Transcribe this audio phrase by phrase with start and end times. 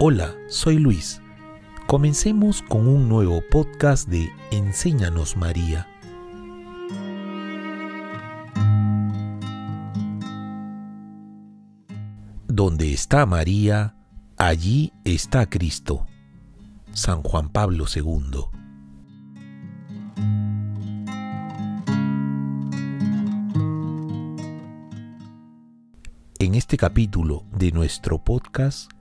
[0.00, 1.20] Hola, soy Luis.
[1.88, 5.88] Comencemos con un nuevo podcast de Enséñanos María.
[12.46, 13.96] Donde está María,
[14.36, 16.06] allí está Cristo.
[16.92, 18.44] San Juan Pablo II.
[26.38, 28.92] En este capítulo de nuestro podcast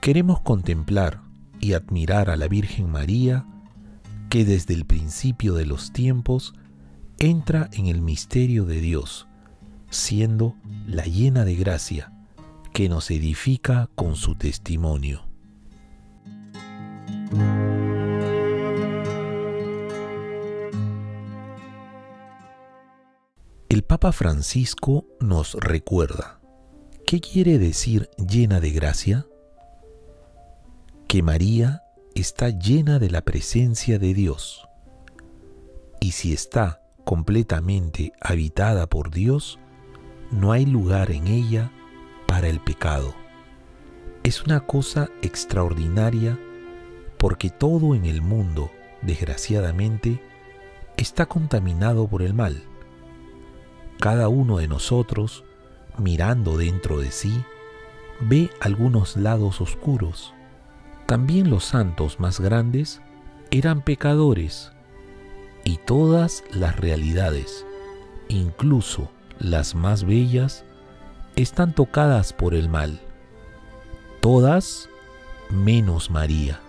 [0.00, 1.20] queremos contemplar
[1.60, 3.46] y admirar a la Virgen María
[4.30, 6.54] que desde el principio de los tiempos
[7.18, 9.26] entra en el misterio de Dios,
[9.90, 10.54] siendo
[10.86, 12.12] la llena de gracia
[12.72, 15.26] que nos edifica con su testimonio.
[23.68, 26.40] El Papa Francisco nos recuerda,
[27.06, 29.26] ¿qué quiere decir llena de gracia?
[31.08, 34.68] Que María está llena de la presencia de Dios.
[36.00, 39.58] Y si está completamente habitada por Dios,
[40.30, 41.72] no hay lugar en ella
[42.26, 43.14] para el pecado.
[44.22, 46.38] Es una cosa extraordinaria
[47.16, 50.20] porque todo en el mundo, desgraciadamente,
[50.98, 52.62] está contaminado por el mal.
[53.98, 55.42] Cada uno de nosotros,
[55.96, 57.42] mirando dentro de sí,
[58.20, 60.34] ve algunos lados oscuros.
[61.08, 63.00] También los santos más grandes
[63.50, 64.72] eran pecadores
[65.64, 67.64] y todas las realidades,
[68.28, 70.66] incluso las más bellas,
[71.34, 73.00] están tocadas por el mal.
[74.20, 74.90] Todas
[75.48, 76.60] menos María.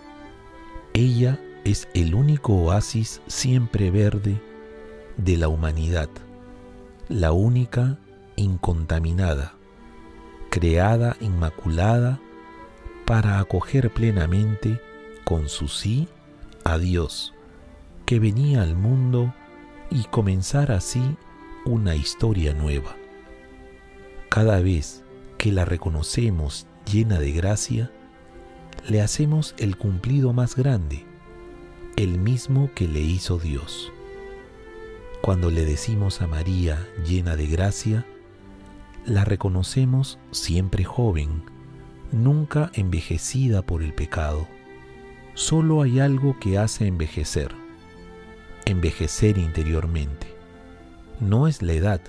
[0.94, 4.40] Ella es el único oasis siempre verde
[5.18, 6.08] de la humanidad,
[7.10, 7.98] la única
[8.36, 9.52] incontaminada,
[10.48, 12.18] creada inmaculada
[13.10, 14.80] para acoger plenamente
[15.24, 16.06] con su sí
[16.62, 17.34] a Dios,
[18.06, 19.34] que venía al mundo
[19.90, 21.16] y comenzar así
[21.64, 22.94] una historia nueva.
[24.28, 25.02] Cada vez
[25.38, 27.90] que la reconocemos llena de gracia,
[28.88, 31.04] le hacemos el cumplido más grande,
[31.96, 33.92] el mismo que le hizo Dios.
[35.20, 38.06] Cuando le decimos a María llena de gracia,
[39.04, 41.42] la reconocemos siempre joven,
[42.12, 44.48] nunca envejecida por el pecado.
[45.34, 47.54] Solo hay algo que hace envejecer,
[48.64, 50.34] envejecer interiormente.
[51.20, 52.00] No es la edad,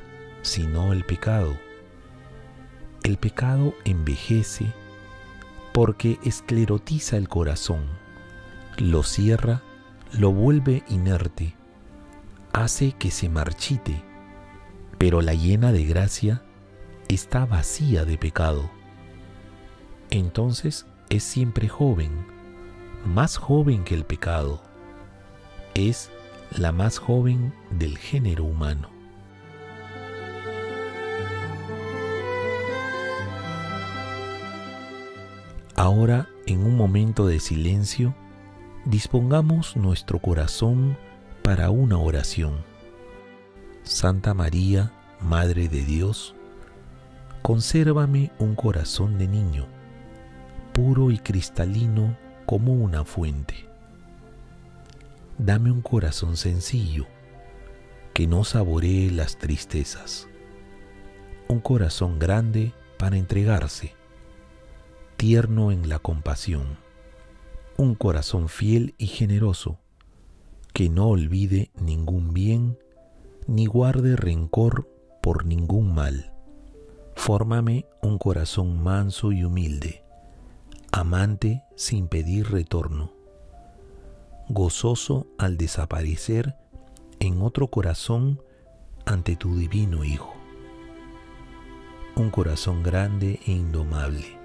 [0.41, 1.57] sino el pecado.
[3.03, 4.67] El pecado envejece
[5.73, 7.85] porque esclerotiza el corazón,
[8.77, 9.61] lo cierra,
[10.11, 11.55] lo vuelve inerte,
[12.53, 14.03] hace que se marchite,
[14.97, 16.43] pero la llena de gracia
[17.07, 18.69] está vacía de pecado.
[20.11, 22.11] Entonces es siempre joven,
[23.05, 24.61] más joven que el pecado.
[25.73, 26.11] Es
[26.51, 28.89] la más joven del género humano.
[35.77, 38.13] Ahora, en un momento de silencio,
[38.83, 40.97] dispongamos nuestro corazón
[41.41, 42.65] para una oración.
[43.83, 46.35] Santa María, Madre de Dios,
[47.41, 49.67] consérvame un corazón de niño,
[50.73, 53.67] puro y cristalino como una fuente.
[55.37, 57.07] Dame un corazón sencillo,
[58.13, 60.27] que no saboree las tristezas.
[61.47, 63.95] Un corazón grande para entregarse
[65.21, 66.79] tierno en la compasión,
[67.77, 69.77] un corazón fiel y generoso,
[70.73, 72.79] que no olvide ningún bien,
[73.45, 74.89] ni guarde rencor
[75.21, 76.33] por ningún mal.
[77.15, 80.03] Fórmame un corazón manso y humilde,
[80.91, 83.13] amante sin pedir retorno,
[84.49, 86.55] gozoso al desaparecer
[87.19, 88.41] en otro corazón
[89.05, 90.33] ante tu divino Hijo.
[92.15, 94.37] Un corazón grande e indomable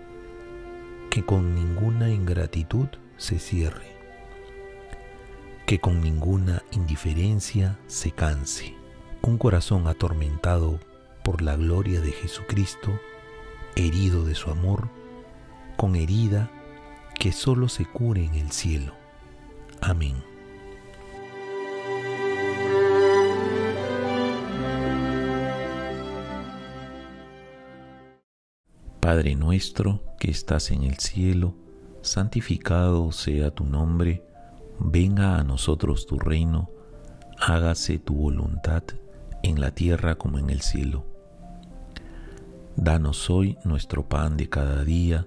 [1.11, 3.97] que con ninguna ingratitud se cierre,
[5.67, 8.75] que con ninguna indiferencia se canse.
[9.23, 10.79] Un corazón atormentado
[11.25, 13.01] por la gloria de Jesucristo,
[13.75, 14.91] herido de su amor,
[15.77, 16.51] con herida
[17.19, 18.93] que solo se cure en el cielo.
[19.81, 20.17] Amén.
[29.01, 31.55] Padre nuestro que estás en el cielo,
[32.03, 34.25] santificado sea tu nombre,
[34.81, 36.71] venga a nosotros tu reino,
[37.39, 38.83] hágase tu voluntad
[39.45, 41.05] en la tierra como en el cielo.
[42.75, 45.27] Danos hoy nuestro pan de cada día,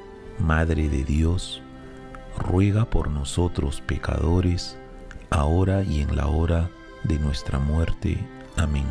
[0.41, 1.61] Madre de Dios,
[2.37, 4.77] ruega por nosotros pecadores,
[5.29, 6.69] ahora y en la hora
[7.03, 8.17] de nuestra muerte.
[8.57, 8.85] Amén.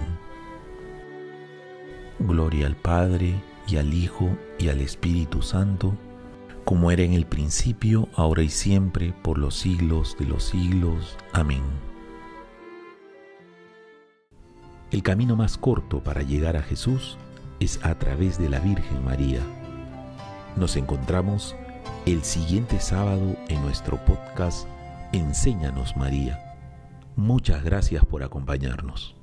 [2.20, 3.34] Gloria al Padre,
[3.66, 5.94] y al Hijo, y al Espíritu Santo,
[6.64, 11.16] como era en el principio, ahora y siempre, por los siglos de los siglos.
[11.32, 11.62] Amén.
[14.92, 17.16] El camino más corto para llegar a Jesús
[17.58, 19.40] es a través de la Virgen María.
[20.56, 21.54] Nos encontramos
[22.06, 24.66] el siguiente sábado en nuestro podcast
[25.12, 26.56] Enséñanos María.
[27.16, 29.16] Muchas gracias por acompañarnos.